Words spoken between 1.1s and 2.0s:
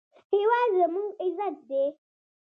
عزت دی